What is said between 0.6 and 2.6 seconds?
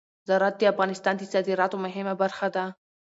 افغانستان د صادراتو مهمه برخه